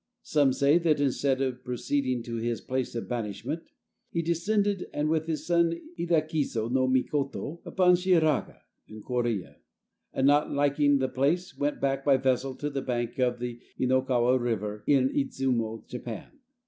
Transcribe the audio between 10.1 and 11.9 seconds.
but not liking the place went